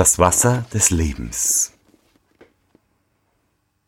Das 0.00 0.18
Wasser 0.18 0.64
des 0.72 0.88
Lebens. 0.88 1.74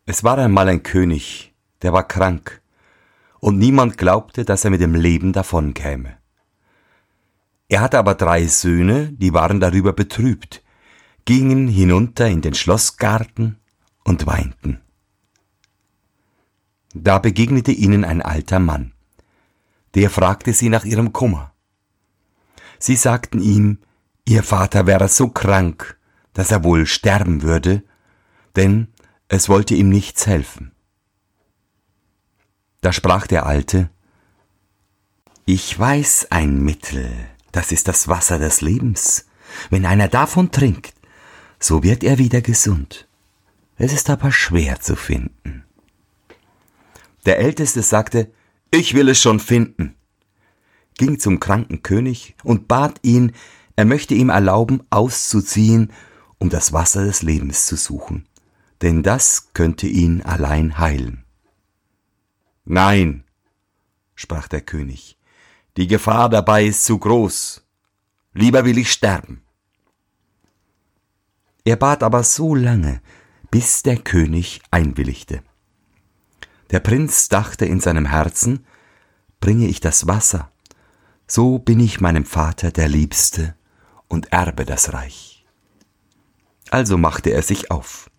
Es 0.05 0.23
war 0.23 0.37
einmal 0.37 0.69
ein 0.69 0.83
König, 0.83 1.55
der 1.81 1.95
war 1.95 2.07
krank, 2.07 2.61
und 3.41 3.57
niemand 3.57 3.97
glaubte, 3.97 4.45
dass 4.45 4.63
er 4.63 4.71
mit 4.71 4.83
dem 4.83 4.95
Leben 4.95 5.33
davonkäme. 5.33 6.19
Er 7.71 7.81
hatte 7.81 7.99
aber 7.99 8.15
drei 8.15 8.47
Söhne, 8.47 9.11
die 9.13 9.33
waren 9.33 9.59
darüber 9.59 9.95
betrübt, 9.95 10.63
gingen 11.25 11.67
hinunter 11.67 12.29
in 12.29 12.43
den 12.43 12.53
Schlossgarten 12.53 13.59
und 14.05 14.27
weinten. 14.27 14.83
Da 16.93 17.21
begegnete 17.21 17.73
ihnen 17.73 18.05
ein 18.05 18.21
alter 18.21 18.59
Mann. 18.59 18.93
Der 19.95 20.11
fragte 20.11 20.53
sie 20.53 20.69
nach 20.69 20.85
ihrem 20.85 21.15
Kummer. 21.15 21.55
Sie 22.79 22.97
sagten 22.97 23.41
ihm, 23.41 23.79
ihr 24.27 24.43
Vater 24.43 24.87
wäre 24.87 25.09
so 25.09 25.29
krank, 25.29 25.97
dass 26.35 26.51
er 26.51 26.65
wohl 26.65 26.87
sterben 26.87 27.43
würde, 27.43 27.83
denn 28.57 28.89
es 29.29 29.49
wollte 29.49 29.75
ihm 29.75 29.89
nichts 29.89 30.27
helfen. 30.27 30.73
Da 32.81 32.93
sprach 32.93 33.27
der 33.27 33.47
Alte, 33.47 33.91
Ich 35.47 35.79
weiß 35.79 36.29
ein 36.31 36.63
Mittel, 36.63 37.11
das 37.53 37.73
ist 37.73 37.89
das 37.89 38.09
Wasser 38.09 38.39
des 38.39 38.61
Lebens. 38.61 39.27
Wenn 39.71 39.87
einer 39.87 40.09
davon 40.09 40.51
trinkt, 40.51 40.95
so 41.59 41.83
wird 41.83 42.03
er 42.03 42.19
wieder 42.19 42.41
gesund. 42.41 43.07
Es 43.77 43.93
ist 43.93 44.11
aber 44.11 44.33
schwer 44.33 44.81
zu 44.81 44.97
finden. 44.97 45.65
Der 47.25 47.39
Älteste 47.39 47.83
sagte, 47.83 48.33
ich 48.71 48.95
will 48.95 49.09
es 49.09 49.21
schon 49.21 49.39
finden, 49.39 49.95
ging 50.97 51.19
zum 51.19 51.41
kranken 51.41 51.83
König 51.83 52.35
und 52.43 52.69
bat 52.69 52.99
ihn, 53.03 53.33
er 53.77 53.85
möchte 53.85 54.15
ihm 54.15 54.29
erlauben, 54.29 54.83
auszuziehen, 54.91 55.93
um 56.43 56.51
das 56.51 56.73
Wasser 56.73 57.05
des 57.05 57.23
Lebens 57.23 57.67
zu 57.67 57.77
suchen, 57.77 58.27
denn 58.83 59.05
das 59.05 59.53
könnte 59.55 59.87
ihn 59.87 60.23
allein 60.23 60.77
heilen. 60.77 61.25
Nein, 62.65 63.23
sprach 64.17 64.49
der 64.49 64.61
König, 64.61 65.17
die 65.77 65.87
Gefahr 65.87 66.29
dabei 66.29 66.65
ist 66.65 66.85
zu 66.85 66.99
groß, 66.99 67.65
lieber 68.35 68.65
will 68.65 68.77
ich 68.77 68.91
sterben. 68.91 69.43
Er 71.65 71.77
bat 71.77 72.03
aber 72.03 72.25
so 72.25 72.57
lange, 72.57 73.01
bis 73.53 73.85
der 73.85 73.99
König 73.99 74.63
einwilligte. 74.73 75.45
Der 76.73 76.81
Prinz 76.81 77.29
dachte 77.29 77.67
in 77.67 77.79
seinem 77.79 78.07
Herzen, 78.07 78.67
bringe 79.39 79.69
ich 79.69 79.79
das 79.79 80.09
Wasser, 80.09 80.51
so 81.29 81.61
bin 81.61 81.79
ich 81.79 82.01
meinem 82.01 82.25
Vater 82.25 82.73
der 82.73 82.89
Liebste 82.89 83.55
und 84.09 84.33
erbe 84.33 84.65
das 84.65 84.93
Reich. 84.93 85.32
Also 86.71 86.97
machte 86.99 87.31
er 87.31 87.43
sich 87.43 87.71
auf. 87.71 88.11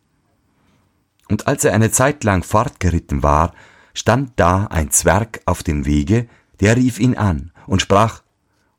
Und 1.30 1.48
als 1.48 1.64
er 1.64 1.74
eine 1.74 1.92
Zeit 1.92 2.24
lang 2.24 2.44
fortgeritten 2.44 3.24
war, 3.24 3.54
stand 3.94 4.34
da 4.36 4.66
ein 4.68 4.92
Zwerg 4.92 5.42
auf 5.46 5.64
dem 5.64 5.86
Wege, 5.86 6.28
der 6.60 6.76
rief 6.76 7.00
ihn 7.00 7.18
an 7.18 7.52
und 7.68 7.82
sprach 7.82 8.22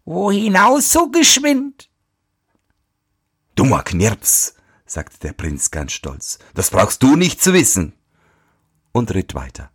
Wo 0.04 0.30
hinaus 0.30 0.92
so 0.92 1.10
geschwind? 1.10 1.88
Dummer 3.54 3.82
Knirps, 3.82 4.54
sagte 4.86 5.18
der 5.20 5.32
Prinz 5.32 5.70
ganz 5.70 5.92
stolz, 5.92 6.38
das 6.54 6.70
brauchst 6.70 7.02
du 7.02 7.16
nicht 7.16 7.42
zu 7.42 7.52
wissen 7.52 7.94
und 8.92 9.14
ritt 9.14 9.34
weiter. 9.34 9.70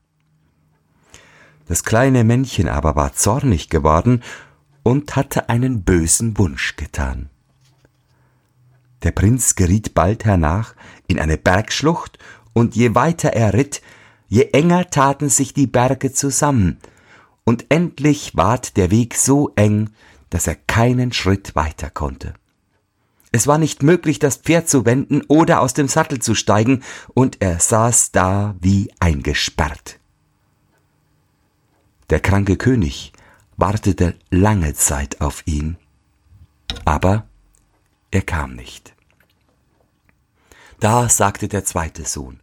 Das 1.68 1.84
kleine 1.84 2.24
Männchen 2.24 2.68
aber 2.68 2.96
war 2.96 3.14
zornig 3.14 3.70
geworden 3.70 4.24
und 4.84 5.16
hatte 5.16 5.50
einen 5.50 5.84
bösen 5.84 6.38
Wunsch 6.38 6.76
getan. 6.76 7.30
Der 9.04 9.12
Prinz 9.12 9.56
geriet 9.56 9.94
bald 9.94 10.26
hernach 10.26 10.76
in 11.08 11.20
eine 11.20 11.38
Bergschlucht, 11.38 12.18
und 12.54 12.76
je 12.76 12.96
weiter 12.96 13.30
er 13.30 13.54
ritt, 13.54 13.82
je 14.28 14.50
enger 14.52 14.90
taten 14.90 15.30
sich 15.30 15.54
die 15.54 15.68
Berge 15.68 16.12
zusammen, 16.12 16.78
und 17.46 17.66
endlich 17.70 18.36
ward 18.36 18.76
der 18.76 18.92
Weg 18.92 19.16
so 19.16 19.52
eng, 19.56 19.92
dass 20.30 20.48
er 20.48 20.56
keinen 20.56 21.14
Schritt 21.14 21.56
weiter 21.56 21.90
konnte. 21.90 22.34
Es 23.32 23.48
war 23.48 23.58
nicht 23.58 23.84
möglich, 23.84 24.20
das 24.20 24.38
Pferd 24.38 24.68
zu 24.68 24.86
wenden 24.86 25.22
oder 25.28 25.62
aus 25.62 25.74
dem 25.74 25.88
Sattel 25.88 26.20
zu 26.20 26.36
steigen, 26.36 26.84
und 27.14 27.38
er 27.42 27.60
saß 27.60 28.12
da 28.12 28.56
wie 28.60 28.92
eingesperrt. 29.00 30.00
Der 32.10 32.20
kranke 32.20 32.58
König 32.58 33.14
wartete 33.56 34.16
lange 34.32 34.74
Zeit 34.74 35.22
auf 35.22 35.46
ihn, 35.46 35.78
aber 36.86 37.28
er 38.12 38.22
kam 38.22 38.56
nicht. 38.56 38.94
Da 40.80 41.10
sagte 41.10 41.48
der 41.48 41.66
zweite 41.66 42.06
Sohn, 42.06 42.40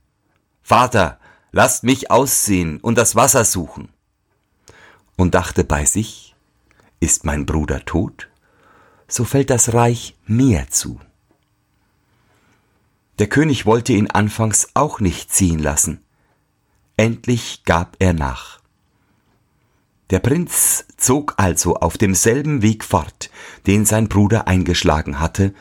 Vater, 0.63 1.19
lasst 1.53 1.85
mich 1.85 2.11
aussehen 2.11 2.81
und 2.81 2.97
das 2.97 3.17
Wasser 3.17 3.45
suchen. 3.45 3.89
Und 5.17 5.35
dachte 5.35 5.65
bei 5.65 5.85
sich, 5.85 6.35
ist 7.01 7.25
mein 7.25 7.47
Bruder 7.47 7.85
tot? 7.85 8.29
so 9.09 9.25
fällt 9.25 9.51
das 9.51 9.73
Reich 9.73 10.17
mir 10.27 10.69
zu. 10.71 11.01
Der 13.19 13.29
König 13.29 13.65
wollte 13.65 13.93
ihn 13.93 14.11
anfangs 14.11 14.69
auch 14.75 15.01
nicht 15.01 15.33
ziehen 15.33 15.59
lassen. 15.59 16.03
Endlich 16.97 17.65
gab 17.65 17.97
er 17.99 18.13
nach. 18.13 18.61
Der 20.11 20.21
Prinz 20.21 20.85
zog 20.97 21.35
also 21.37 21.77
auf 21.77 21.99
demselben 21.99 22.63
Weg 22.63 22.85
fort, 22.85 23.31
den 23.67 23.85
sein 23.85 24.09
Bruder 24.09 24.47
eingeschlagen 24.47 25.19
hatte, 25.19 25.53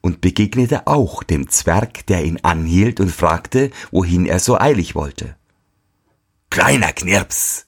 und 0.00 0.20
begegnete 0.20 0.86
auch 0.86 1.22
dem 1.22 1.48
Zwerg, 1.48 2.06
der 2.06 2.24
ihn 2.24 2.38
anhielt 2.42 3.00
und 3.00 3.10
fragte, 3.10 3.70
wohin 3.90 4.26
er 4.26 4.38
so 4.38 4.58
eilig 4.58 4.94
wollte. 4.94 5.36
Kleiner 6.50 6.92
Knirps, 6.92 7.66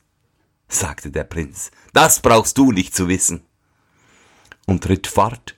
sagte 0.69 1.11
der 1.11 1.25
Prinz, 1.25 1.71
das 1.93 2.21
brauchst 2.21 2.59
du 2.59 2.73
nicht 2.73 2.95
zu 2.95 3.09
wissen 3.09 3.43
und 4.67 4.89
ritt 4.89 5.07
fort, 5.07 5.57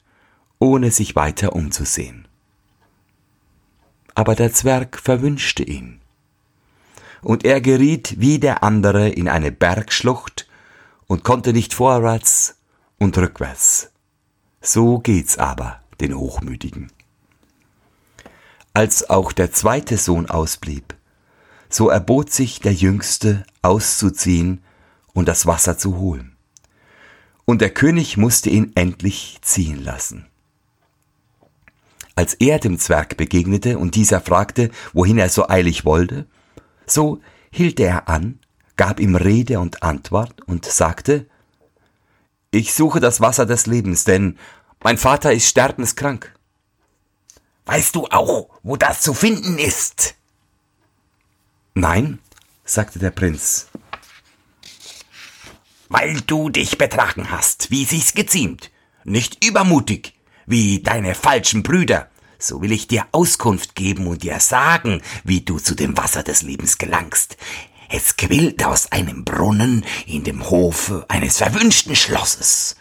ohne 0.59 0.91
sich 0.91 1.17
weiter 1.17 1.55
umzusehen. 1.55 2.29
Aber 4.15 4.35
der 4.35 4.53
Zwerg 4.53 4.99
verwünschte 4.99 5.63
ihn. 5.63 6.01
Und 7.23 7.45
er 7.45 7.61
geriet 7.61 8.15
wie 8.19 8.39
der 8.39 8.63
andere 8.63 9.09
in 9.09 9.29
eine 9.29 9.51
Bergschlucht 9.51 10.48
und 11.09 11.25
konnte 11.25 11.53
nicht 11.53 11.75
vorwärts 11.75 12.55
und 12.99 13.19
rückwärts. 13.19 13.91
So 14.61 15.01
geht's 15.01 15.37
aber 15.37 15.81
den 16.01 16.17
Hochmütigen. 16.17 16.93
Als 18.75 19.11
auch 19.11 19.33
der 19.33 19.51
zweite 19.51 19.97
Sohn 19.97 20.31
ausblieb, 20.31 20.95
so 21.69 21.89
erbot 21.89 22.31
sich 22.31 22.61
der 22.61 22.73
Jüngste 22.73 23.45
auszuziehen 23.63 24.63
und 25.13 25.27
das 25.27 25.47
Wasser 25.47 25.77
zu 25.77 25.97
holen 25.97 26.39
und 27.49 27.63
der 27.63 27.71
König 27.71 28.19
musste 28.19 28.51
ihn 28.51 28.73
endlich 28.75 29.39
ziehen 29.41 29.83
lassen. 29.83 30.27
Als 32.15 32.35
er 32.35 32.59
dem 32.59 32.79
Zwerg 32.79 33.17
begegnete 33.17 33.79
und 33.79 33.95
dieser 33.95 34.21
fragte, 34.21 34.71
wohin 34.93 35.17
er 35.17 35.31
so 35.31 35.49
eilig 35.49 35.87
wollte, 35.87 36.27
so 36.85 37.23
hielt 37.51 37.81
er 37.81 38.07
an, 38.07 38.39
gab 38.79 39.01
ihm 39.01 39.17
Rede 39.17 39.61
und 39.61 39.83
Antwort 39.83 40.41
und 40.47 40.65
sagte, 40.65 41.27
Ich 42.51 42.73
suche 42.73 43.01
das 43.01 43.21
Wasser 43.21 43.45
des 43.45 43.67
Lebens, 43.67 44.05
denn 44.05 44.39
mein 44.83 44.97
Vater 44.97 45.35
ist 45.35 45.49
sterbenskrank. 45.49 46.35
Weißt 47.67 47.95
du 47.95 48.07
auch, 48.07 48.49
wo 48.63 48.77
das 48.77 49.03
zu 49.03 49.13
finden 49.13 49.59
ist? 49.59 50.15
Nein, 51.75 52.21
sagte 52.65 52.99
der 52.99 53.11
Prinz, 53.11 53.67
weil 55.89 56.21
du 56.23 56.49
dich 56.49 56.79
betragen 56.79 57.31
hast, 57.31 57.71
wie 57.71 57.85
sich's 57.85 58.15
geziemt, 58.15 58.71
nicht 59.05 59.45
übermutig, 59.45 60.15
wie 60.47 60.83
deine 60.83 61.15
falschen 61.15 61.63
Brüder, 61.63 62.09
so 62.39 62.63
will 62.63 62.73
ich 62.73 62.87
dir 62.87 63.07
Auskunft 63.11 63.75
geben 63.75 64.07
und 64.07 64.23
dir 64.23 64.39
sagen, 64.39 65.03
wie 65.25 65.41
du 65.41 65.59
zu 65.59 65.75
dem 65.75 65.97
Wasser 65.97 66.23
des 66.23 66.43
Lebens 66.43 66.79
gelangst. 66.79 67.37
Es 67.89 68.17
quillt 68.17 68.65
aus 68.65 68.93
einem 68.93 69.25
Brunnen 69.25 69.85
in 70.07 70.25
dem 70.25 70.49
Hofe 70.51 71.07
eines 71.09 71.39
verwünschten 71.39 71.97
Schlosses. 71.97 72.77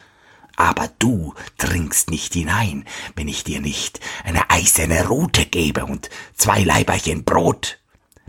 Aber 0.56 0.90
du 1.00 1.34
trinkst 1.58 2.10
nicht 2.10 2.34
hinein, 2.34 2.86
wenn 3.16 3.28
ich 3.28 3.44
dir 3.44 3.62
nicht 3.62 4.00
eine 4.24 4.50
eiserne 4.50 5.08
Rute 5.08 5.46
gebe 5.46 5.86
und 5.86 6.10
zwei 6.36 6.64
Leiberchen 6.64 7.24
Brot. 7.24 7.80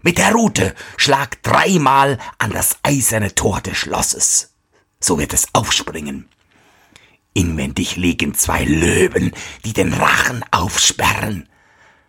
Mit 0.02 0.19
der 0.19 0.32
Rute 0.32 0.75
schlag 0.96 1.42
dreimal 1.42 2.19
an 2.38 2.50
das 2.50 2.76
eiserne 2.82 3.34
Tor 3.34 3.60
des 3.60 3.76
Schlosses 3.76 4.50
so 5.00 5.19
wird 5.19 5.32
es 5.32 5.48
aufspringen. 5.54 6.28
Inwendig 7.34 7.96
liegen 7.96 8.34
zwei 8.34 8.64
Löwen, 8.64 9.32
die 9.64 9.72
den 9.72 9.92
Rachen 9.92 10.44
aufsperren. 10.50 11.48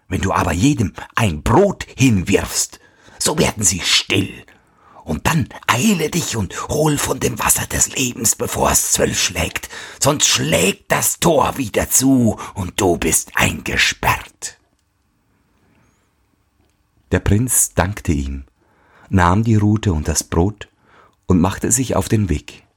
Wenn 0.08 0.22
du 0.22 0.34
aber 0.34 0.54
jedem 0.54 0.94
ein 1.16 1.44
Brot 1.44 1.86
hinwirfst, 1.96 2.80
so 3.20 3.38
werden 3.38 3.64
sie 3.64 3.82
still, 3.82 4.46
Und 5.10 5.26
dann 5.26 5.50
eile 5.66 6.12
dich 6.12 6.38
und 6.38 6.70
hol 6.70 7.00
von 7.00 7.20
dem 7.20 7.40
Wasser 7.40 7.66
des 7.66 7.96
Lebens, 7.96 8.36
bevor 8.36 8.70
es 8.70 8.92
zwölf 8.92 9.20
schlägt, 9.20 9.68
sonst 10.00 10.28
schlägt 10.28 10.92
das 10.92 11.20
Tor 11.20 11.58
wieder 11.58 11.90
zu 11.90 12.38
und 12.54 12.80
du 12.80 12.96
bist 12.96 13.32
eingesperrt. 13.34 14.60
Der 17.12 17.18
Prinz 17.22 17.74
dankte 17.74 18.12
ihm, 18.12 18.44
nahm 19.10 19.44
die 19.44 19.56
Rute 19.56 19.94
und 19.94 20.08
das 20.08 20.24
Brot 20.24 20.70
und 21.26 21.42
machte 21.42 21.72
sich 21.72 21.96
auf 21.96 22.08
den 22.08 22.30
Weg. 22.30 22.68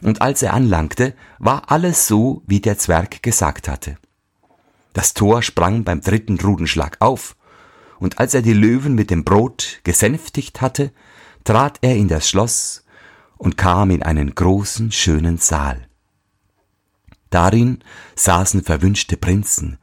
Und 0.00 0.22
als 0.22 0.40
er 0.40 0.54
anlangte, 0.54 1.14
war 1.38 1.70
alles 1.70 2.06
so, 2.06 2.42
wie 2.46 2.60
der 2.60 2.78
Zwerg 2.78 3.22
gesagt 3.22 3.68
hatte. 3.68 3.98
Das 4.94 5.12
Tor 5.12 5.42
sprang 5.42 5.84
beim 5.84 6.00
dritten 6.00 6.40
Rudenschlag 6.40 6.96
auf, 7.00 7.36
und 7.98 8.18
als 8.18 8.34
er 8.34 8.42
die 8.42 8.52
Löwen 8.52 8.94
mit 8.94 9.10
dem 9.10 9.24
Brot 9.24 9.80
gesänftigt 9.84 10.60
hatte, 10.60 10.92
trat 11.44 11.78
er 11.82 11.96
in 11.96 12.08
das 12.08 12.28
Schloss 12.28 12.84
und 13.36 13.56
kam 13.56 13.90
in 13.90 14.02
einen 14.02 14.34
großen, 14.34 14.92
schönen 14.92 15.38
Saal. 15.38 15.86
Darin 17.30 17.82
saßen 18.14 18.62
verwünschte 18.62 19.16
Prinzen, 19.16 19.78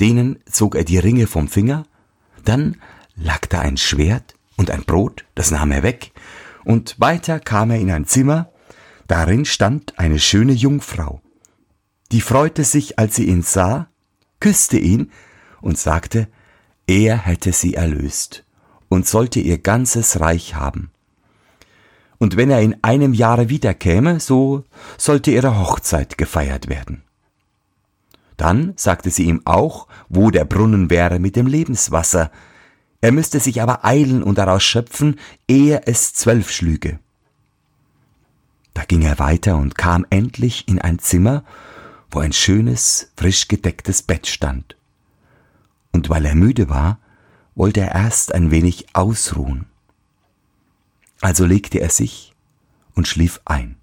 denen 0.00 0.38
zog 0.46 0.74
er 0.74 0.84
die 0.84 0.98
Ringe 0.98 1.26
vom 1.26 1.48
Finger, 1.48 1.86
dann 2.44 2.76
lag 3.16 3.46
da 3.46 3.60
ein 3.60 3.76
Schwert 3.76 4.34
und 4.56 4.70
ein 4.70 4.84
Brot, 4.84 5.24
das 5.34 5.50
nahm 5.50 5.72
er 5.72 5.82
weg, 5.82 6.12
und 6.64 7.00
weiter 7.00 7.40
kam 7.40 7.70
er 7.70 7.78
in 7.78 7.90
ein 7.90 8.06
Zimmer, 8.06 8.52
darin 9.06 9.44
stand 9.44 9.98
eine 9.98 10.18
schöne 10.18 10.52
Jungfrau. 10.52 11.20
Die 12.12 12.20
freute 12.20 12.64
sich, 12.64 12.98
als 12.98 13.16
sie 13.16 13.26
ihn 13.26 13.42
sah, 13.42 13.88
küsste 14.40 14.78
ihn 14.78 15.10
und 15.60 15.78
sagte, 15.78 16.28
er 16.90 17.18
hätte 17.18 17.52
sie 17.52 17.74
erlöst 17.74 18.44
und 18.88 19.06
sollte 19.06 19.38
ihr 19.38 19.58
ganzes 19.58 20.18
Reich 20.18 20.56
haben. 20.56 20.90
Und 22.18 22.36
wenn 22.36 22.50
er 22.50 22.60
in 22.60 22.82
einem 22.82 23.14
Jahre 23.14 23.48
wiederkäme, 23.48 24.18
so 24.18 24.64
sollte 24.98 25.30
ihre 25.30 25.56
Hochzeit 25.56 26.18
gefeiert 26.18 26.68
werden. 26.68 27.02
Dann 28.36 28.72
sagte 28.74 29.10
sie 29.10 29.22
ihm 29.24 29.42
auch, 29.44 29.86
wo 30.08 30.32
der 30.32 30.44
Brunnen 30.44 30.90
wäre 30.90 31.20
mit 31.20 31.36
dem 31.36 31.46
Lebenswasser. 31.46 32.32
Er 33.00 33.12
müsste 33.12 33.38
sich 33.38 33.62
aber 33.62 33.84
eilen 33.84 34.24
und 34.24 34.38
daraus 34.38 34.64
schöpfen, 34.64 35.20
ehe 35.46 35.82
es 35.86 36.12
zwölf 36.12 36.50
schlüge. 36.50 36.98
Da 38.74 38.82
ging 38.82 39.02
er 39.02 39.20
weiter 39.20 39.56
und 39.56 39.78
kam 39.78 40.06
endlich 40.10 40.66
in 40.66 40.80
ein 40.80 40.98
Zimmer, 40.98 41.44
wo 42.10 42.18
ein 42.18 42.32
schönes, 42.32 43.12
frisch 43.16 43.46
gedecktes 43.46 44.02
Bett 44.02 44.26
stand. 44.26 44.76
Und 45.92 46.08
weil 46.08 46.24
er 46.24 46.34
müde 46.34 46.68
war, 46.68 46.98
wollte 47.54 47.80
er 47.80 47.94
erst 47.94 48.34
ein 48.34 48.50
wenig 48.50 48.94
ausruhen. 48.94 49.66
Also 51.20 51.44
legte 51.44 51.80
er 51.80 51.90
sich 51.90 52.34
und 52.94 53.08
schlief 53.08 53.40
ein. 53.44 53.76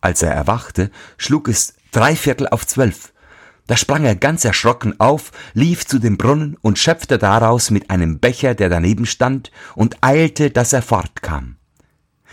Als 0.00 0.22
er 0.22 0.32
erwachte, 0.32 0.90
schlug 1.18 1.48
es 1.48 1.74
drei 1.90 2.14
Viertel 2.14 2.48
auf 2.48 2.66
zwölf. 2.66 3.12
Da 3.66 3.76
sprang 3.76 4.04
er 4.04 4.14
ganz 4.14 4.44
erschrocken 4.44 5.00
auf, 5.00 5.32
lief 5.52 5.86
zu 5.86 5.98
dem 5.98 6.16
Brunnen 6.16 6.56
und 6.62 6.78
schöpfte 6.78 7.18
daraus 7.18 7.70
mit 7.70 7.90
einem 7.90 8.20
Becher, 8.20 8.54
der 8.54 8.68
daneben 8.68 9.06
stand, 9.06 9.50
und 9.74 9.96
eilte, 10.02 10.50
dass 10.50 10.72
er 10.72 10.82
fortkam. 10.82 11.56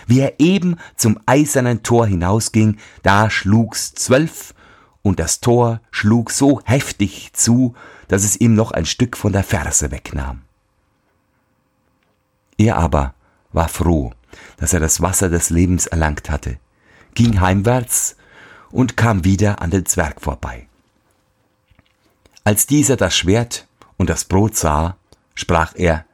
Wie 0.06 0.20
er 0.20 0.40
eben 0.40 0.78
zum 0.96 1.20
eisernen 1.26 1.82
Tor 1.82 2.06
hinausging, 2.06 2.78
da 3.02 3.30
schlug's 3.30 3.94
zwölf, 3.94 4.54
und 5.04 5.20
das 5.20 5.40
Tor 5.40 5.82
schlug 5.92 6.32
so 6.32 6.62
heftig 6.66 7.34
zu, 7.34 7.76
dass 8.08 8.24
es 8.24 8.40
ihm 8.40 8.56
noch 8.56 8.72
ein 8.72 8.88
Stück 8.88 9.16
von 9.16 9.32
der 9.32 9.44
Ferse 9.44 9.92
wegnahm. 9.92 10.42
Er 12.58 12.78
aber 12.78 13.14
war 13.52 13.70
froh, 13.70 14.14
dass 14.58 14.74
er 14.74 14.80
das 14.80 15.02
Wasser 15.02 15.30
des 15.30 15.52
Lebens 15.52 15.86
erlangt 15.86 16.32
hatte, 16.32 16.58
ging 17.14 17.40
heimwärts 17.40 18.16
und 18.72 18.98
kam 18.98 19.24
wieder 19.24 19.62
an 19.62 19.70
den 19.70 19.86
Zwerg 19.86 20.22
vorbei. 20.22 20.68
Als 22.44 22.66
dieser 22.66 22.98
das 22.98 23.16
Schwert 23.16 23.68
und 23.98 24.10
das 24.10 24.26
Brot 24.26 24.56
sah, 24.56 24.98
sprach 25.36 25.74
er 25.76 26.06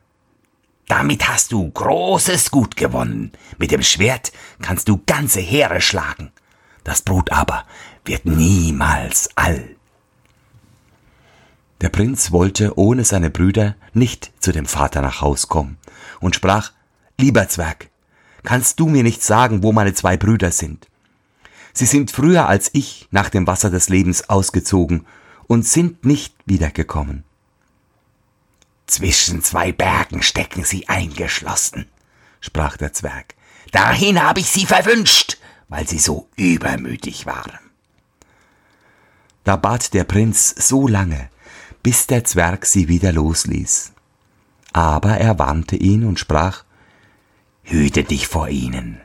damit 0.90 1.30
hast 1.30 1.52
du 1.52 1.70
großes 1.70 2.50
Gut 2.50 2.76
gewonnen. 2.76 3.32
Mit 3.60 3.70
dem 3.70 3.84
Schwert 3.84 4.32
kannst 4.60 4.90
du 4.90 5.00
ganze 5.06 5.40
Heere 5.40 5.82
schlagen. 5.82 6.32
Das 6.84 7.04
Brot 7.04 7.32
aber 7.32 7.66
wird 8.10 8.26
niemals 8.26 9.30
all. 9.36 9.76
Der 11.82 11.90
Prinz 11.90 12.32
wollte 12.32 12.78
ohne 12.78 13.06
seine 13.06 13.30
Brüder 13.30 13.76
nicht 13.94 14.32
zu 14.40 14.52
dem 14.52 14.66
Vater 14.66 15.02
nach 15.02 15.22
Haus 15.22 15.48
kommen 15.48 15.78
und 16.20 16.36
sprach, 16.36 16.72
Lieber 17.18 17.48
Zwerg, 17.48 17.90
kannst 18.44 18.80
du 18.80 18.88
mir 18.88 19.04
nicht 19.04 19.22
sagen, 19.22 19.62
wo 19.62 19.72
meine 19.72 19.94
zwei 19.94 20.18
Brüder 20.18 20.52
sind? 20.52 20.88
Sie 21.72 21.86
sind 21.86 22.10
früher 22.10 22.50
als 22.50 22.72
ich 22.74 23.08
nach 23.12 23.30
dem 23.30 23.46
Wasser 23.46 23.70
des 23.70 23.90
Lebens 23.90 24.28
ausgezogen 24.28 25.06
und 25.46 25.68
sind 25.68 26.04
nicht 26.04 26.34
wiedergekommen. 26.46 27.24
Zwischen 28.88 29.44
zwei 29.44 29.72
Bergen 29.72 30.24
stecken 30.24 30.64
sie 30.64 30.90
eingeschlossen, 30.90 31.86
sprach 32.42 32.76
der 32.76 32.92
Zwerg. 32.92 33.36
Dahin 33.72 34.24
habe 34.24 34.40
ich 34.40 34.50
sie 34.50 34.66
verwünscht, 34.66 35.38
weil 35.68 35.88
sie 35.88 36.00
so 36.00 36.28
übermütig 36.36 37.28
waren. 37.28 37.69
Da 39.50 39.56
bat 39.56 39.96
der 39.96 40.04
Prinz 40.04 40.54
so 40.60 40.88
lange, 40.88 41.28
bis 41.82 42.06
der 42.06 42.24
Zwerg 42.24 42.68
sie 42.68 42.88
wieder 42.88 43.12
losließ. 43.12 43.94
Aber 44.74 45.18
er 45.18 45.40
warnte 45.40 45.76
ihn 45.76 46.06
und 46.06 46.20
sprach 46.20 46.66
Hüte 47.64 48.04
dich 48.04 48.28
vor 48.28 48.50
ihnen, 48.50 49.02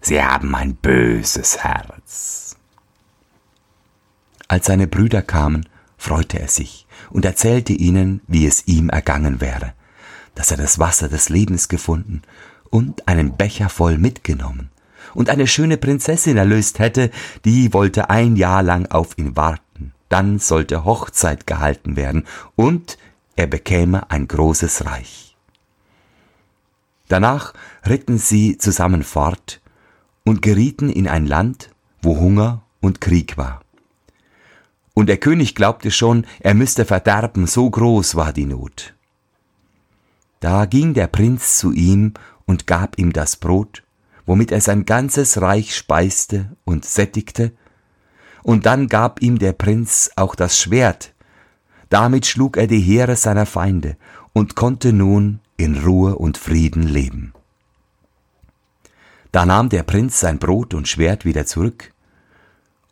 sie 0.00 0.22
haben 0.22 0.54
ein 0.54 0.76
böses 0.76 1.64
Herz. 1.64 2.54
Als 4.46 4.66
seine 4.66 4.86
Brüder 4.86 5.22
kamen, 5.22 5.68
freute 5.98 6.38
er 6.38 6.46
sich 6.46 6.86
und 7.10 7.24
erzählte 7.24 7.72
ihnen, 7.72 8.20
wie 8.28 8.46
es 8.46 8.68
ihm 8.68 8.90
ergangen 8.90 9.40
wäre, 9.40 9.72
dass 10.36 10.52
er 10.52 10.56
das 10.56 10.78
Wasser 10.78 11.08
des 11.08 11.30
Lebens 11.30 11.68
gefunden 11.68 12.22
und 12.70 13.08
einen 13.08 13.36
Becher 13.36 13.68
voll 13.68 13.98
mitgenommen 13.98 14.70
und 15.14 15.30
eine 15.30 15.48
schöne 15.48 15.78
Prinzessin 15.78 16.36
erlöst 16.36 16.78
hätte, 16.78 17.10
die 17.44 17.72
wollte 17.72 18.08
ein 18.08 18.36
Jahr 18.36 18.62
lang 18.62 18.86
auf 18.86 19.18
ihn 19.18 19.34
warten, 19.34 19.64
dann 20.10 20.38
sollte 20.38 20.84
Hochzeit 20.84 21.46
gehalten 21.46 21.96
werden 21.96 22.26
und 22.54 22.98
er 23.36 23.46
bekäme 23.46 24.10
ein 24.10 24.28
großes 24.28 24.84
Reich. 24.84 25.34
Danach 27.08 27.54
ritten 27.88 28.18
sie 28.18 28.58
zusammen 28.58 29.02
fort 29.02 29.62
und 30.24 30.42
gerieten 30.42 30.90
in 30.90 31.08
ein 31.08 31.26
Land, 31.26 31.70
wo 32.02 32.18
Hunger 32.18 32.60
und 32.80 33.00
Krieg 33.00 33.38
war 33.38 33.62
und 35.00 35.06
der 35.06 35.16
König 35.16 35.54
glaubte 35.54 35.90
schon, 35.90 36.26
er 36.40 36.52
müsste 36.54 36.84
verderben, 36.84 37.46
so 37.46 37.70
groß 37.70 38.16
war 38.16 38.34
die 38.34 38.44
Not. 38.44 38.94
Da 40.40 40.66
ging 40.66 40.94
der 40.94 41.06
Prinz 41.06 41.58
zu 41.58 41.72
ihm 41.72 42.14
und 42.44 42.66
gab 42.66 42.98
ihm 42.98 43.12
das 43.12 43.36
Brot, 43.36 43.82
womit 44.26 44.52
er 44.52 44.60
sein 44.60 44.84
ganzes 44.84 45.40
Reich 45.40 45.74
speiste 45.74 46.54
und 46.64 46.84
sättigte, 46.84 47.52
und 48.42 48.66
dann 48.66 48.88
gab 48.88 49.22
ihm 49.22 49.38
der 49.38 49.52
Prinz 49.52 50.10
auch 50.16 50.34
das 50.34 50.58
Schwert, 50.58 51.14
damit 51.88 52.26
schlug 52.26 52.56
er 52.56 52.66
die 52.66 52.80
Heere 52.80 53.16
seiner 53.16 53.46
Feinde 53.46 53.96
und 54.32 54.54
konnte 54.54 54.92
nun 54.92 55.40
in 55.56 55.76
Ruhe 55.76 56.16
und 56.16 56.38
Frieden 56.38 56.84
leben. 56.84 57.32
Da 59.32 59.46
nahm 59.46 59.68
der 59.68 59.82
Prinz 59.82 60.20
sein 60.20 60.38
Brot 60.38 60.74
und 60.74 60.88
Schwert 60.88 61.24
wieder 61.24 61.46
zurück, 61.46 61.92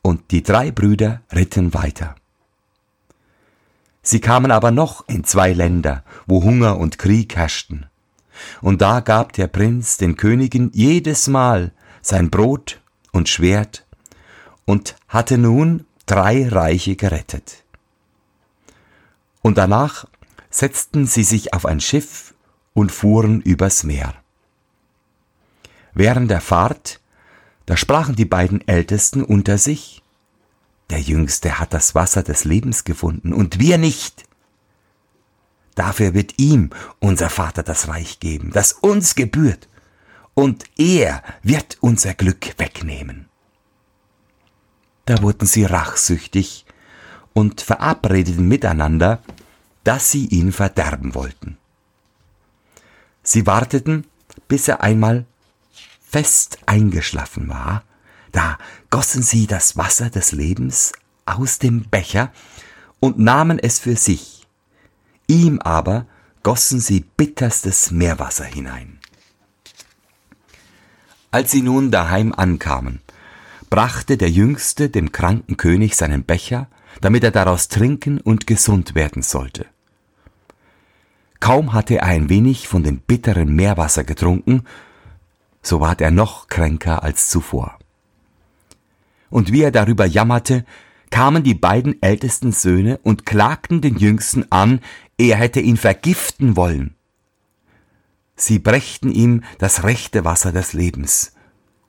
und 0.02 0.30
die 0.30 0.42
drei 0.42 0.70
Brüder 0.70 1.22
ritten 1.32 1.74
weiter. 1.74 2.14
Sie 4.02 4.20
kamen 4.20 4.50
aber 4.50 4.70
noch 4.70 5.06
in 5.08 5.24
zwei 5.24 5.52
Länder, 5.52 6.04
wo 6.26 6.42
Hunger 6.42 6.78
und 6.78 6.98
Krieg 6.98 7.36
herrschten. 7.36 7.86
Und 8.62 8.80
da 8.80 9.00
gab 9.00 9.32
der 9.32 9.48
Prinz 9.48 9.96
den 9.96 10.16
Königen 10.16 10.70
jedes 10.72 11.26
Mal 11.26 11.72
sein 12.00 12.30
Brot 12.30 12.80
und 13.12 13.28
Schwert 13.28 13.84
und 14.68 14.96
hatte 15.08 15.38
nun 15.38 15.86
drei 16.04 16.46
Reiche 16.46 16.94
gerettet. 16.94 17.64
Und 19.40 19.56
danach 19.56 20.04
setzten 20.50 21.06
sie 21.06 21.24
sich 21.24 21.54
auf 21.54 21.64
ein 21.64 21.80
Schiff 21.80 22.34
und 22.74 22.92
fuhren 22.92 23.40
übers 23.40 23.82
Meer. 23.82 24.12
Während 25.94 26.30
der 26.30 26.42
Fahrt 26.42 27.00
da 27.64 27.78
sprachen 27.78 28.14
die 28.14 28.26
beiden 28.26 28.66
Ältesten 28.68 29.22
unter 29.22 29.56
sich, 29.56 30.02
der 30.90 31.00
Jüngste 31.00 31.58
hat 31.58 31.72
das 31.72 31.94
Wasser 31.94 32.22
des 32.22 32.44
Lebens 32.44 32.84
gefunden 32.84 33.32
und 33.32 33.58
wir 33.58 33.78
nicht. 33.78 34.24
Dafür 35.76 36.12
wird 36.12 36.38
ihm 36.38 36.70
unser 36.98 37.30
Vater 37.30 37.62
das 37.62 37.88
Reich 37.88 38.20
geben, 38.20 38.50
das 38.52 38.72
uns 38.72 39.14
gebührt, 39.14 39.66
und 40.34 40.64
er 40.76 41.22
wird 41.42 41.78
unser 41.80 42.12
Glück 42.12 42.54
wegnehmen. 42.58 43.27
Da 45.08 45.22
wurden 45.22 45.46
sie 45.46 45.64
rachsüchtig 45.64 46.66
und 47.32 47.62
verabredeten 47.62 48.46
miteinander, 48.46 49.22
dass 49.82 50.10
sie 50.10 50.26
ihn 50.26 50.52
verderben 50.52 51.14
wollten. 51.14 51.56
Sie 53.22 53.46
warteten, 53.46 54.04
bis 54.48 54.68
er 54.68 54.82
einmal 54.82 55.24
fest 56.06 56.58
eingeschlafen 56.66 57.48
war, 57.48 57.84
da 58.32 58.58
gossen 58.90 59.22
sie 59.22 59.46
das 59.46 59.78
Wasser 59.78 60.10
des 60.10 60.32
Lebens 60.32 60.92
aus 61.24 61.58
dem 61.58 61.88
Becher 61.88 62.30
und 63.00 63.18
nahmen 63.18 63.58
es 63.58 63.78
für 63.78 63.96
sich, 63.96 64.46
ihm 65.26 65.58
aber 65.58 66.04
gossen 66.42 66.80
sie 66.80 67.00
bitterstes 67.00 67.90
Meerwasser 67.90 68.44
hinein. 68.44 68.98
Als 71.30 71.50
sie 71.50 71.62
nun 71.62 71.90
daheim 71.90 72.34
ankamen, 72.34 73.00
brachte 73.70 74.16
der 74.16 74.30
Jüngste 74.30 74.88
dem 74.88 75.12
kranken 75.12 75.56
König 75.56 75.96
seinen 75.96 76.24
Becher, 76.24 76.68
damit 77.00 77.24
er 77.24 77.30
daraus 77.30 77.68
trinken 77.68 78.20
und 78.20 78.46
gesund 78.46 78.94
werden 78.94 79.22
sollte. 79.22 79.66
Kaum 81.40 81.72
hatte 81.72 81.96
er 81.96 82.04
ein 82.04 82.28
wenig 82.28 82.68
von 82.68 82.82
dem 82.82 82.98
bitteren 82.98 83.54
Meerwasser 83.54 84.04
getrunken, 84.04 84.64
so 85.62 85.80
ward 85.80 86.00
er 86.00 86.10
noch 86.10 86.48
kränker 86.48 87.02
als 87.02 87.28
zuvor. 87.28 87.78
Und 89.30 89.52
wie 89.52 89.62
er 89.62 89.70
darüber 89.70 90.06
jammerte, 90.06 90.64
kamen 91.10 91.42
die 91.42 91.54
beiden 91.54 92.02
ältesten 92.02 92.52
Söhne 92.52 92.98
und 93.02 93.26
klagten 93.26 93.80
den 93.80 93.96
Jüngsten 93.96 94.50
an, 94.50 94.80
er 95.16 95.36
hätte 95.36 95.60
ihn 95.60 95.76
vergiften 95.76 96.56
wollen. 96.56 96.94
Sie 98.36 98.58
brächten 98.58 99.10
ihm 99.10 99.42
das 99.58 99.82
rechte 99.82 100.24
Wasser 100.24 100.52
des 100.52 100.72
Lebens 100.72 101.32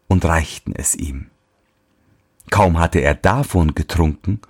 und 0.08 0.26
reichten 0.26 0.74
es 0.76 0.96
ihm. 0.96 1.28
Kaum 2.50 2.79
hatte 2.79 3.00
er 3.00 3.15
davon 3.15 3.75
getrunken, 3.75 4.41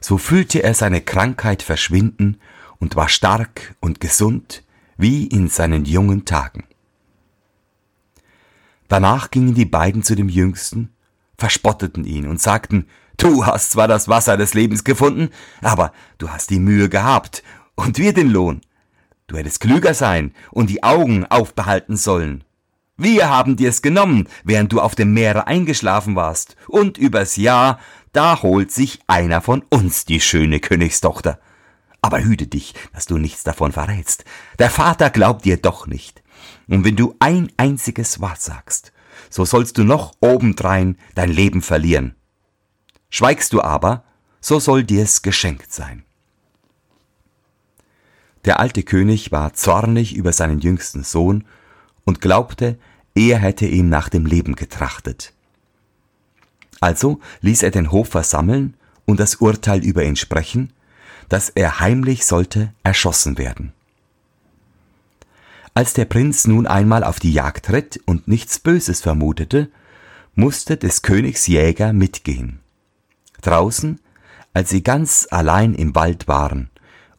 so 0.00 0.18
fühlte 0.18 0.62
er 0.62 0.74
seine 0.74 1.00
Krankheit 1.00 1.62
verschwinden 1.62 2.40
und 2.78 2.96
war 2.96 3.08
stark 3.08 3.76
und 3.80 4.00
gesund 4.00 4.64
wie 4.96 5.26
in 5.26 5.48
seinen 5.48 5.84
jungen 5.84 6.24
Tagen. 6.24 6.64
Danach 8.88 9.30
gingen 9.30 9.54
die 9.54 9.66
beiden 9.66 10.02
zu 10.02 10.14
dem 10.14 10.28
Jüngsten, 10.28 10.92
verspotteten 11.38 12.04
ihn 12.04 12.26
und 12.26 12.40
sagten, 12.40 12.86
Du 13.16 13.44
hast 13.44 13.72
zwar 13.72 13.86
das 13.86 14.08
Wasser 14.08 14.38
des 14.38 14.54
Lebens 14.54 14.82
gefunden, 14.82 15.28
aber 15.60 15.92
du 16.16 16.30
hast 16.30 16.48
die 16.50 16.58
Mühe 16.58 16.88
gehabt, 16.88 17.42
und 17.74 17.98
wir 17.98 18.12
den 18.12 18.30
Lohn. 18.30 18.62
Du 19.26 19.36
hättest 19.36 19.60
klüger 19.60 19.94
sein 19.94 20.32
und 20.50 20.70
die 20.70 20.82
Augen 20.82 21.24
aufbehalten 21.24 21.96
sollen. 21.96 22.44
Wir 23.02 23.30
haben 23.30 23.56
dir's 23.56 23.80
genommen, 23.80 24.28
während 24.44 24.72
du 24.74 24.80
auf 24.82 24.94
dem 24.94 25.14
Meere 25.14 25.46
eingeschlafen 25.46 26.16
warst, 26.16 26.54
und 26.68 26.98
übers 26.98 27.36
Jahr, 27.36 27.80
da 28.12 28.42
holt 28.42 28.70
sich 28.70 28.98
einer 29.06 29.40
von 29.40 29.62
uns 29.70 30.04
die 30.04 30.20
schöne 30.20 30.60
Königstochter. 30.60 31.40
Aber 32.02 32.22
hüte 32.22 32.46
dich, 32.46 32.74
dass 32.92 33.06
du 33.06 33.16
nichts 33.16 33.42
davon 33.42 33.72
verrätst. 33.72 34.26
Der 34.58 34.68
Vater 34.68 35.08
glaubt 35.08 35.46
dir 35.46 35.56
doch 35.56 35.86
nicht. 35.86 36.22
Und 36.68 36.84
wenn 36.84 36.96
du 36.96 37.16
ein 37.20 37.50
einziges 37.56 38.20
Wort 38.20 38.42
sagst, 38.42 38.92
so 39.30 39.46
sollst 39.46 39.78
du 39.78 39.84
noch 39.84 40.12
obendrein 40.20 40.98
dein 41.14 41.30
Leben 41.30 41.62
verlieren. 41.62 42.14
Schweigst 43.08 43.54
du 43.54 43.62
aber, 43.62 44.04
so 44.42 44.60
soll 44.60 44.84
dir's 44.84 45.22
geschenkt 45.22 45.72
sein. 45.72 46.04
Der 48.44 48.60
alte 48.60 48.82
König 48.82 49.32
war 49.32 49.54
zornig 49.54 50.14
über 50.14 50.34
seinen 50.34 50.60
jüngsten 50.60 51.02
Sohn 51.02 51.46
und 52.04 52.20
glaubte, 52.20 52.78
er 53.14 53.38
hätte 53.38 53.66
ihm 53.66 53.88
nach 53.88 54.08
dem 54.08 54.26
Leben 54.26 54.54
getrachtet. 54.54 55.32
Also 56.80 57.20
ließ 57.42 57.62
er 57.62 57.70
den 57.70 57.90
Hof 57.90 58.08
versammeln 58.08 58.74
und 59.04 59.20
das 59.20 59.36
Urteil 59.36 59.84
über 59.84 60.04
ihn 60.04 60.16
sprechen, 60.16 60.72
dass 61.28 61.48
er 61.50 61.80
heimlich 61.80 62.24
sollte 62.24 62.72
erschossen 62.82 63.38
werden. 63.38 63.72
Als 65.74 65.92
der 65.92 66.04
Prinz 66.04 66.46
nun 66.46 66.66
einmal 66.66 67.04
auf 67.04 67.20
die 67.20 67.32
Jagd 67.32 67.70
ritt 67.70 68.00
und 68.04 68.26
nichts 68.26 68.58
Böses 68.58 69.00
vermutete, 69.00 69.70
musste 70.34 70.76
des 70.76 71.02
Königs 71.02 71.46
Jäger 71.46 71.92
mitgehen. 71.92 72.60
Draußen, 73.42 74.00
als 74.52 74.70
sie 74.70 74.82
ganz 74.82 75.28
allein 75.30 75.74
im 75.74 75.94
Wald 75.94 76.28
waren 76.28 76.70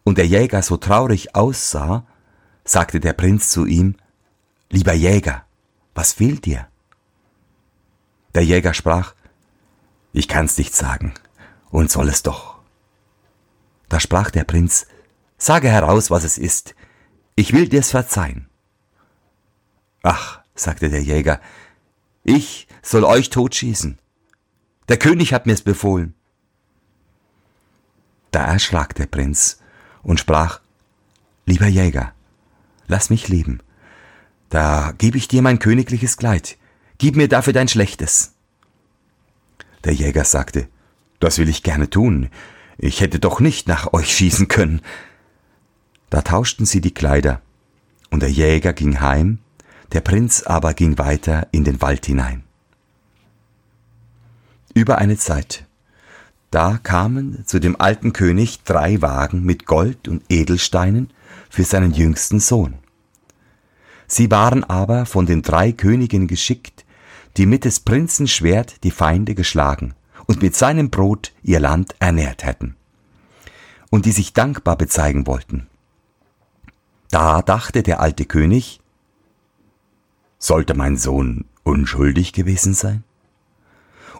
und 0.03 0.17
der 0.17 0.27
Jäger 0.27 0.61
so 0.61 0.77
traurig 0.77 1.35
aussah, 1.35 2.05
sagte 2.65 2.99
der 2.99 3.13
Prinz 3.13 3.49
zu 3.49 3.65
ihm, 3.65 3.95
Lieber 4.69 4.93
Jäger, 4.93 5.43
was 5.93 6.13
fehlt 6.13 6.45
dir? 6.45 6.67
Der 8.33 8.43
Jäger 8.43 8.73
sprach, 8.73 9.13
Ich 10.13 10.27
kann's 10.27 10.57
nicht 10.57 10.73
sagen, 10.73 11.13
und 11.69 11.91
soll 11.91 12.09
es 12.09 12.23
doch. 12.23 12.59
Da 13.89 13.99
sprach 13.99 14.31
der 14.31 14.45
Prinz, 14.45 14.87
Sage 15.37 15.69
heraus, 15.69 16.11
was 16.11 16.23
es 16.23 16.37
ist, 16.37 16.75
ich 17.35 17.51
will 17.53 17.67
dir's 17.67 17.91
verzeihen. 17.91 18.47
Ach, 20.03 20.41
sagte 20.55 20.89
der 20.89 21.01
Jäger, 21.01 21.41
ich 22.23 22.67
soll 22.83 23.03
euch 23.03 23.29
totschießen. 23.29 23.97
Der 24.87 24.97
König 24.97 25.33
hat 25.33 25.45
mir's 25.47 25.61
befohlen. 25.61 26.13
Da 28.31 28.45
erschrak 28.45 28.95
der 28.95 29.07
Prinz 29.07 29.59
und 30.03 30.19
sprach, 30.19 30.61
Lieber 31.45 31.67
Jäger, 31.67 32.13
lass 32.87 33.09
mich 33.09 33.27
leben. 33.27 33.61
Da 34.51 34.93
gebe 34.97 35.17
ich 35.17 35.27
dir 35.27 35.41
mein 35.41 35.57
königliches 35.57 36.17
Kleid. 36.17 36.57
Gib 36.99 37.15
mir 37.15 37.27
dafür 37.27 37.53
dein 37.53 37.67
schlechtes. 37.67 38.33
Der 39.83 39.93
Jäger 39.93 40.23
sagte, 40.23 40.67
Das 41.19 41.39
will 41.39 41.49
ich 41.49 41.63
gerne 41.63 41.89
tun. 41.89 42.29
Ich 42.77 43.01
hätte 43.01 43.19
doch 43.19 43.39
nicht 43.39 43.67
nach 43.67 43.93
euch 43.93 44.15
schießen 44.15 44.47
können. 44.47 44.81
Da 46.11 46.21
tauschten 46.21 46.67
sie 46.67 46.81
die 46.81 46.93
Kleider, 46.93 47.41
und 48.11 48.21
der 48.21 48.31
Jäger 48.31 48.73
ging 48.73 49.01
heim, 49.01 49.39
der 49.93 50.01
Prinz 50.01 50.43
aber 50.43 50.75
ging 50.75 50.99
weiter 50.99 51.47
in 51.51 51.63
den 51.63 51.81
Wald 51.81 52.05
hinein 52.05 52.43
über 54.73 54.97
eine 54.97 55.17
Zeit. 55.17 55.65
Da 56.49 56.77
kamen 56.77 57.45
zu 57.45 57.59
dem 57.59 57.79
alten 57.79 58.13
König 58.13 58.63
drei 58.63 59.01
Wagen 59.01 59.43
mit 59.43 59.65
Gold 59.65 60.07
und 60.07 60.23
Edelsteinen 60.29 61.09
für 61.49 61.63
seinen 61.63 61.93
jüngsten 61.93 62.39
Sohn. 62.39 62.75
Sie 64.13 64.29
waren 64.29 64.65
aber 64.65 65.05
von 65.05 65.25
den 65.25 65.41
drei 65.41 65.71
Königen 65.71 66.27
geschickt, 66.27 66.83
die 67.37 67.45
mit 67.45 67.63
des 67.63 67.79
Prinzen 67.79 68.27
Schwert 68.27 68.83
die 68.83 68.91
Feinde 68.91 69.35
geschlagen 69.35 69.93
und 70.25 70.41
mit 70.41 70.53
seinem 70.53 70.89
Brot 70.89 71.31
ihr 71.43 71.61
Land 71.61 71.95
ernährt 71.99 72.43
hätten, 72.43 72.75
und 73.89 74.05
die 74.05 74.11
sich 74.11 74.33
dankbar 74.33 74.75
bezeigen 74.75 75.27
wollten. 75.27 75.67
Da 77.09 77.41
dachte 77.41 77.83
der 77.83 78.01
alte 78.01 78.25
König, 78.25 78.81
sollte 80.39 80.73
mein 80.73 80.97
Sohn 80.97 81.45
unschuldig 81.63 82.33
gewesen 82.33 82.73
sein? 82.73 83.05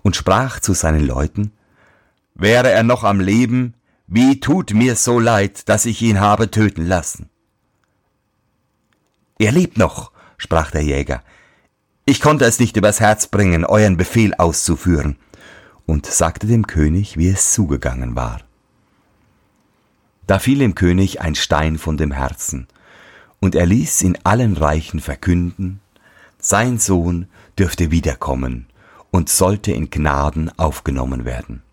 und 0.04 0.16
sprach 0.16 0.62
zu 0.62 0.74
seinen 0.74 1.06
Leuten, 1.06 1.52
Wäre 2.34 2.72
er 2.72 2.84
noch 2.84 3.04
am 3.04 3.20
Leben, 3.20 3.74
wie 4.08 4.40
tut 4.40 4.74
mir 4.74 4.96
so 4.96 5.20
leid, 5.20 5.68
dass 5.68 5.86
ich 5.86 6.02
ihn 6.02 6.22
habe 6.22 6.50
töten 6.50 6.88
lassen. 6.88 7.30
Er 9.42 9.52
lebt 9.52 9.80
noch, 9.80 10.12
sprach 10.38 10.70
der 10.70 10.84
Jäger. 10.84 11.24
Ich 12.06 12.22
konnte 12.22 12.46
es 12.46 12.60
nicht 12.60 12.78
übers 12.78 13.00
Herz 13.00 13.26
bringen, 13.26 13.66
euren 13.66 13.98
Befehl 13.98 14.36
auszuführen, 14.36 15.18
und 15.88 16.06
sagte 16.06 16.46
dem 16.46 16.68
König, 16.68 17.18
wie 17.18 17.30
es 17.30 17.52
zugegangen 17.52 18.16
war. 18.16 18.42
Da 20.28 20.38
fiel 20.38 20.60
dem 20.60 20.76
König 20.76 21.22
ein 21.22 21.34
Stein 21.34 21.80
von 21.80 21.98
dem 21.98 22.12
Herzen, 22.12 22.68
und 23.40 23.56
er 23.56 23.66
ließ 23.66 24.04
in 24.04 24.16
allen 24.24 24.56
Reichen 24.58 25.00
verkünden, 25.00 25.80
sein 26.38 26.78
Sohn 26.78 27.28
dürfte 27.58 27.90
wiederkommen 27.90 28.68
und 29.10 29.28
sollte 29.28 29.72
in 29.72 29.90
Gnaden 29.90 30.52
aufgenommen 30.60 31.26
werden. 31.26 31.64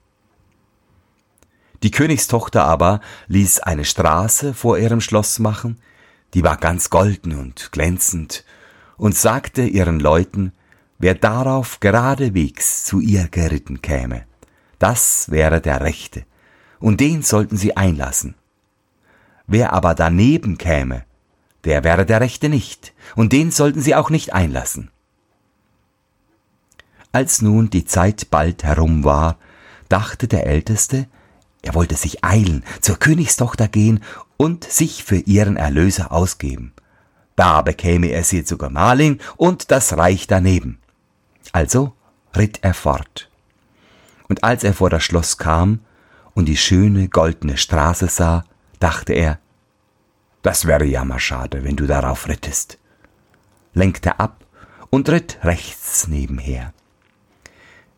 Die 1.82 1.90
Königstochter 1.90 2.64
aber 2.64 3.02
ließ 3.26 3.60
eine 3.60 3.84
Straße 3.84 4.54
vor 4.54 4.78
ihrem 4.78 5.02
Schloss 5.02 5.38
machen, 5.38 5.76
die 6.34 6.42
war 6.44 6.56
ganz 6.56 6.90
golden 6.90 7.38
und 7.38 7.72
glänzend, 7.72 8.44
und 8.96 9.14
sagte 9.16 9.62
ihren 9.62 10.00
Leuten, 10.00 10.52
wer 10.98 11.14
darauf 11.14 11.80
geradewegs 11.80 12.84
zu 12.84 13.00
ihr 13.00 13.28
geritten 13.28 13.80
käme, 13.80 14.24
das 14.78 15.30
wäre 15.30 15.60
der 15.60 15.80
Rechte, 15.80 16.24
und 16.80 17.00
den 17.00 17.22
sollten 17.22 17.56
sie 17.56 17.76
einlassen. 17.76 18.34
Wer 19.46 19.72
aber 19.72 19.94
daneben 19.94 20.58
käme, 20.58 21.04
der 21.64 21.84
wäre 21.84 22.04
der 22.06 22.20
Rechte 22.20 22.48
nicht, 22.48 22.92
und 23.16 23.32
den 23.32 23.50
sollten 23.50 23.80
sie 23.80 23.94
auch 23.94 24.10
nicht 24.10 24.34
einlassen. 24.34 24.90
Als 27.12 27.40
nun 27.40 27.70
die 27.70 27.84
Zeit 27.84 28.30
bald 28.30 28.64
herum 28.64 29.04
war, 29.04 29.38
dachte 29.88 30.28
der 30.28 30.46
Älteste, 30.46 31.06
er 31.62 31.74
wollte 31.74 31.96
sich 31.96 32.24
eilen, 32.24 32.64
zur 32.80 32.96
Königstochter 32.98 33.68
gehen 33.68 34.02
und 34.36 34.64
sich 34.64 35.04
für 35.04 35.16
ihren 35.16 35.56
Erlöser 35.56 36.12
ausgeben. 36.12 36.72
Da 37.36 37.62
bekäme 37.62 38.08
er 38.08 38.24
sie 38.24 38.44
zur 38.44 38.58
Gemahlin 38.58 39.20
und 39.36 39.70
das 39.70 39.96
Reich 39.96 40.26
daneben. 40.26 40.78
Also 41.52 41.92
ritt 42.36 42.60
er 42.62 42.74
fort. 42.74 43.30
Und 44.28 44.44
als 44.44 44.64
er 44.64 44.74
vor 44.74 44.90
das 44.90 45.04
Schloss 45.04 45.38
kam 45.38 45.80
und 46.34 46.46
die 46.46 46.56
schöne 46.56 47.08
goldene 47.08 47.56
Straße 47.56 48.08
sah, 48.08 48.44
dachte 48.78 49.12
er, 49.12 49.38
das 50.42 50.66
wäre 50.66 50.84
jammerschade, 50.84 51.64
wenn 51.64 51.76
du 51.76 51.86
darauf 51.86 52.28
rittest. 52.28 52.78
lenkte 53.74 54.18
ab 54.18 54.44
und 54.90 55.08
ritt 55.08 55.38
rechts 55.42 56.08
nebenher. 56.08 56.72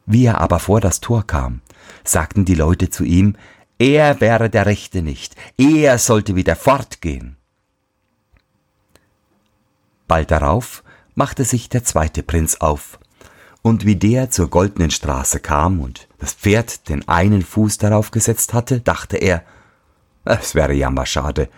Wie 0.06 0.24
er 0.24 0.40
aber 0.40 0.58
vor 0.58 0.80
das 0.80 1.00
Tor 1.00 1.26
kam, 1.26 1.60
sagten 2.04 2.44
die 2.44 2.54
Leute 2.54 2.90
zu 2.90 3.04
ihm, 3.04 3.36
er 3.78 4.20
wäre 4.20 4.50
der 4.50 4.66
Rechte 4.66 5.02
nicht, 5.02 5.36
er 5.56 5.98
sollte 5.98 6.36
wieder 6.36 6.56
fortgehen. 6.56 7.36
Bald 10.06 10.30
darauf 10.30 10.82
machte 11.14 11.44
sich 11.44 11.68
der 11.68 11.84
zweite 11.84 12.22
Prinz 12.22 12.56
auf, 12.56 12.98
und 13.62 13.84
wie 13.84 13.96
der 13.96 14.30
zur 14.30 14.48
goldenen 14.48 14.90
Straße 14.90 15.40
kam 15.40 15.80
und 15.80 16.08
das 16.18 16.32
Pferd 16.32 16.88
den 16.88 17.06
einen 17.08 17.42
Fuß 17.42 17.78
darauf 17.78 18.10
gesetzt 18.10 18.54
hatte, 18.54 18.80
dachte 18.80 19.16
er, 19.16 19.44
es 20.24 20.54
wäre 20.54 20.72
ja 20.72 20.90
mal 20.90 21.06
schade, 21.06 21.48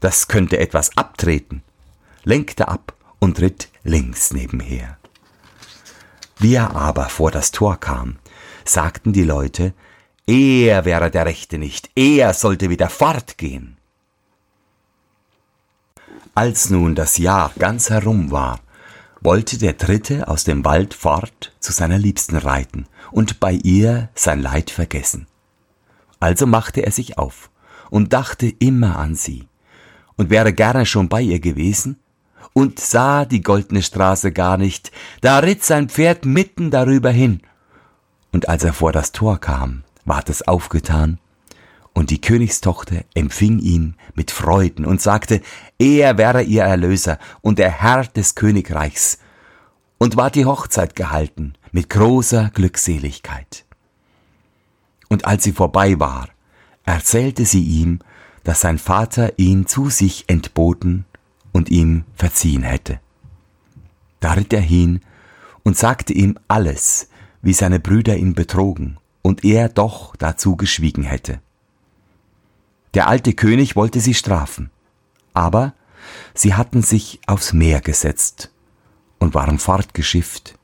das 0.00 0.28
könnte 0.28 0.58
etwas 0.58 0.96
abtreten, 0.96 1.62
lenkte 2.24 2.68
ab 2.68 2.94
und 3.18 3.40
ritt 3.40 3.68
links 3.82 4.32
nebenher. 4.32 4.98
Wie 6.38 6.54
er 6.54 6.76
aber 6.76 7.08
vor 7.08 7.30
das 7.30 7.50
Tor 7.50 7.78
kam, 7.78 8.18
sagten 8.68 9.12
die 9.12 9.24
Leute, 9.24 9.74
er 10.26 10.84
wäre 10.84 11.10
der 11.10 11.26
Rechte 11.26 11.58
nicht, 11.58 11.90
er 11.94 12.34
sollte 12.34 12.70
wieder 12.70 12.90
fortgehen. 12.90 13.78
Als 16.34 16.70
nun 16.70 16.94
das 16.94 17.18
Jahr 17.18 17.52
ganz 17.58 17.90
herum 17.90 18.30
war, 18.30 18.60
wollte 19.20 19.58
der 19.58 19.72
Dritte 19.72 20.28
aus 20.28 20.44
dem 20.44 20.64
Wald 20.64 20.94
fort 20.94 21.52
zu 21.58 21.72
seiner 21.72 21.98
Liebsten 21.98 22.36
reiten 22.36 22.86
und 23.10 23.40
bei 23.40 23.52
ihr 23.52 24.10
sein 24.14 24.40
Leid 24.40 24.70
vergessen. 24.70 25.26
Also 26.20 26.46
machte 26.46 26.82
er 26.82 26.92
sich 26.92 27.18
auf 27.18 27.50
und 27.90 28.12
dachte 28.12 28.46
immer 28.46 28.98
an 28.98 29.14
sie 29.14 29.48
und 30.16 30.30
wäre 30.30 30.52
gerne 30.52 30.86
schon 30.86 31.08
bei 31.08 31.22
ihr 31.22 31.40
gewesen 31.40 31.98
und 32.52 32.78
sah 32.80 33.24
die 33.24 33.40
goldene 33.40 33.82
Straße 33.82 34.32
gar 34.32 34.56
nicht, 34.56 34.90
da 35.20 35.38
ritt 35.38 35.64
sein 35.64 35.88
Pferd 35.88 36.24
mitten 36.24 36.70
darüber 36.70 37.10
hin. 37.10 37.40
Und 38.32 38.48
als 38.48 38.64
er 38.64 38.72
vor 38.72 38.92
das 38.92 39.12
Tor 39.12 39.38
kam, 39.38 39.84
ward 40.04 40.28
es 40.28 40.46
aufgetan, 40.46 41.18
und 41.94 42.10
die 42.10 42.20
Königstochter 42.20 43.04
empfing 43.14 43.58
ihn 43.58 43.96
mit 44.14 44.30
Freuden 44.30 44.84
und 44.84 45.02
sagte, 45.02 45.40
er 45.78 46.16
wäre 46.16 46.42
ihr 46.42 46.62
Erlöser 46.62 47.18
und 47.40 47.58
der 47.58 47.70
Herr 47.70 48.04
des 48.04 48.34
Königreichs, 48.34 49.18
und 49.98 50.16
ward 50.16 50.36
die 50.36 50.44
Hochzeit 50.44 50.94
gehalten 50.94 51.54
mit 51.72 51.90
großer 51.90 52.50
Glückseligkeit. 52.54 53.64
Und 55.08 55.24
als 55.24 55.42
sie 55.42 55.52
vorbei 55.52 55.98
war, 55.98 56.28
erzählte 56.84 57.44
sie 57.44 57.62
ihm, 57.62 57.98
dass 58.44 58.60
sein 58.60 58.78
Vater 58.78 59.32
ihn 59.38 59.66
zu 59.66 59.90
sich 59.90 60.24
entboten 60.28 61.04
und 61.52 61.68
ihm 61.68 62.04
verziehen 62.14 62.62
hätte. 62.62 63.00
Da 64.20 64.32
ritt 64.34 64.52
er 64.52 64.60
hin 64.60 65.00
und 65.64 65.76
sagte 65.76 66.12
ihm 66.12 66.38
alles, 66.46 67.08
wie 67.42 67.52
seine 67.52 67.80
Brüder 67.80 68.16
ihn 68.16 68.34
betrogen 68.34 68.98
und 69.22 69.44
er 69.44 69.68
doch 69.68 70.16
dazu 70.16 70.56
geschwiegen 70.56 71.04
hätte. 71.04 71.40
Der 72.94 73.08
alte 73.08 73.34
König 73.34 73.76
wollte 73.76 74.00
sie 74.00 74.14
strafen, 74.14 74.70
aber 75.34 75.74
sie 76.34 76.54
hatten 76.54 76.82
sich 76.82 77.20
aufs 77.26 77.52
Meer 77.52 77.80
gesetzt 77.80 78.50
und 79.18 79.34
waren 79.34 79.58
fortgeschifft 79.58 80.58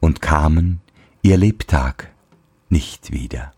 und 0.00 0.20
kamen 0.20 0.80
ihr 1.22 1.36
Lebtag 1.36 2.10
nicht 2.68 3.12
wieder. 3.12 3.52